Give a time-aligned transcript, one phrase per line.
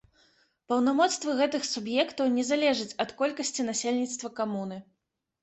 [0.71, 4.83] Паўнамоцтвы гэтых суб'ектаў не залежаць ад колькасці насельніцтва камуны.